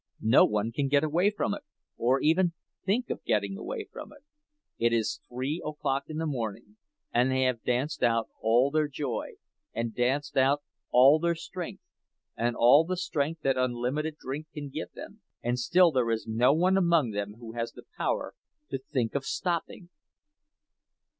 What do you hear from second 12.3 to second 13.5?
and all the strength